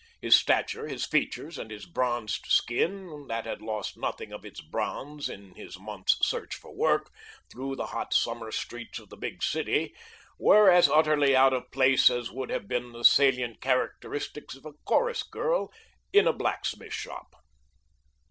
[0.19, 5.29] His stature, his features, and his bronzed skin, that had lost nothing of its bronze
[5.29, 7.11] in his month's search for work
[7.51, 9.93] through the hot summer streets of a big city,
[10.39, 14.73] were as utterly out of place as would have been the salient characteristics of a
[14.85, 15.71] chorus girl
[16.11, 17.35] in a blacksmith shop.